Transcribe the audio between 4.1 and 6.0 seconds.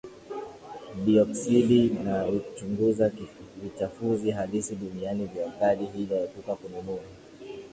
halisi duniani vya gari